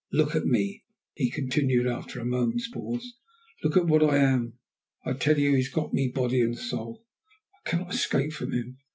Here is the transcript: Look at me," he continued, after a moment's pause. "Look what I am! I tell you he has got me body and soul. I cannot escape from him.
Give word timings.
Look 0.11 0.35
at 0.35 0.47
me," 0.47 0.83
he 1.13 1.29
continued, 1.29 1.85
after 1.85 2.19
a 2.19 2.25
moment's 2.25 2.67
pause. 2.67 3.19
"Look 3.63 3.75
what 3.87 4.01
I 4.01 4.17
am! 4.17 4.53
I 5.05 5.13
tell 5.13 5.37
you 5.37 5.51
he 5.51 5.57
has 5.57 5.69
got 5.69 5.93
me 5.93 6.07
body 6.07 6.41
and 6.41 6.57
soul. 6.57 7.05
I 7.63 7.69
cannot 7.69 7.93
escape 7.93 8.33
from 8.33 8.51
him. 8.51 8.77